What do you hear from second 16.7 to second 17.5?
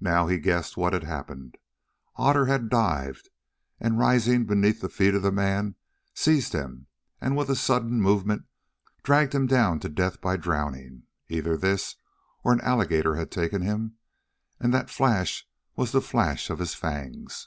fangs.